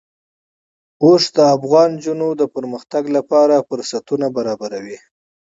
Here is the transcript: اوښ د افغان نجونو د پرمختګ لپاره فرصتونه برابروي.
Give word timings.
اوښ 1.03 1.23
د 1.35 1.37
افغان 1.55 1.89
نجونو 1.97 2.27
د 2.41 2.43
پرمختګ 2.55 3.03
لپاره 3.17 3.65
فرصتونه 3.67 4.27
برابروي. 4.37 4.97